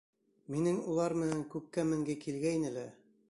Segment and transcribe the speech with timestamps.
[0.53, 2.89] —Минең улар менән күккә менге килгәйне лә.